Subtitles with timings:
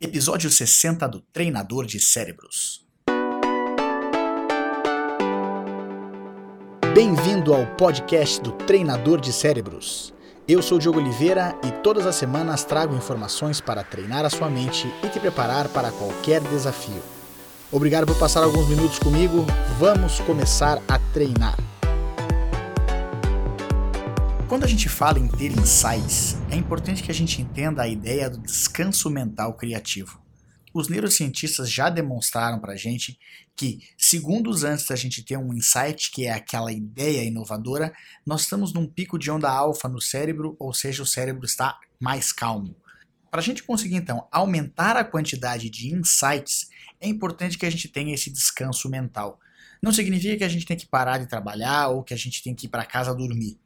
[0.00, 2.86] Episódio 60 do Treinador de Cérebros.
[6.94, 10.14] Bem-vindo ao podcast do Treinador de Cérebros.
[10.46, 14.48] Eu sou o Diogo Oliveira e todas as semanas trago informações para treinar a sua
[14.48, 17.02] mente e te preparar para qualquer desafio.
[17.72, 19.44] Obrigado por passar alguns minutos comigo.
[19.80, 21.67] Vamos começar a treinar.
[24.48, 28.30] Quando a gente fala em ter insights, é importante que a gente entenda a ideia
[28.30, 30.18] do descanso mental criativo.
[30.72, 33.18] Os neurocientistas já demonstraram para a gente
[33.54, 37.92] que, segundos antes da gente ter um insight, que é aquela ideia inovadora,
[38.24, 42.32] nós estamos num pico de onda alfa no cérebro, ou seja, o cérebro está mais
[42.32, 42.74] calmo.
[43.30, 47.86] Para a gente conseguir, então, aumentar a quantidade de insights, é importante que a gente
[47.86, 49.38] tenha esse descanso mental.
[49.82, 52.54] Não significa que a gente tem que parar de trabalhar ou que a gente tem
[52.54, 53.58] que ir para casa dormir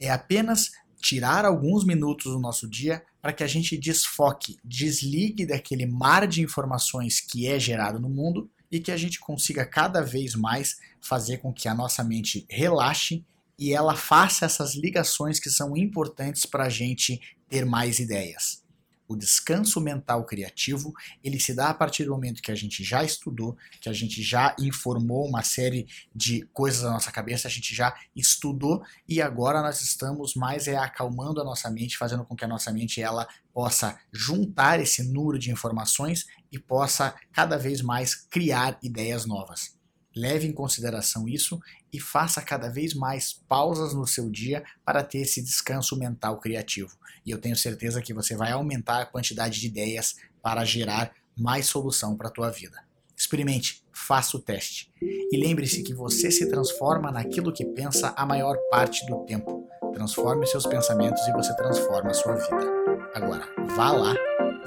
[0.00, 0.70] é apenas
[1.00, 6.42] tirar alguns minutos do nosso dia para que a gente desfoque, desligue daquele mar de
[6.42, 11.38] informações que é gerado no mundo e que a gente consiga cada vez mais fazer
[11.38, 13.24] com que a nossa mente relaxe
[13.58, 18.62] e ela faça essas ligações que são importantes para a gente ter mais ideias.
[19.08, 20.92] O descanso mental criativo,
[21.24, 24.22] ele se dá a partir do momento que a gente já estudou, que a gente
[24.22, 29.62] já informou uma série de coisas na nossa cabeça, a gente já estudou e agora
[29.62, 33.26] nós estamos mais é acalmando a nossa mente, fazendo com que a nossa mente ela
[33.54, 39.77] possa juntar esse número de informações e possa cada vez mais criar ideias novas.
[40.18, 41.60] Leve em consideração isso
[41.92, 46.90] e faça cada vez mais pausas no seu dia para ter esse descanso mental criativo.
[47.24, 51.66] E eu tenho certeza que você vai aumentar a quantidade de ideias para gerar mais
[51.66, 52.82] solução para a tua vida.
[53.16, 54.90] Experimente, faça o teste.
[55.00, 59.68] E lembre-se que você se transforma naquilo que pensa a maior parte do tempo.
[59.92, 62.66] Transforme seus pensamentos e você transforma a sua vida.
[63.14, 64.14] Agora, vá lá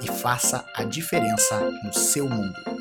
[0.02, 2.71] e faça a diferença no seu mundo.